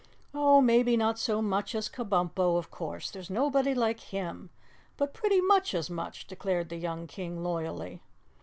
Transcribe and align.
"Oh, 0.33 0.61
maybe 0.61 0.97
not 0.97 1.19
so 1.19 1.43
much 1.43 1.75
as 1.75 1.87
Kabumpo; 1.87 2.57
of 2.57 2.71
course, 2.71 3.11
there's 3.11 3.29
nobody 3.29 3.75
like 3.75 3.99
HIM 3.99 4.49
but 4.97 5.13
pretty 5.13 5.41
much 5.41 5.75
as 5.75 5.91
much," 5.91 6.25
declared 6.25 6.69
the 6.69 6.77
young 6.77 7.05
King 7.05 7.43
loyally. 7.43 8.01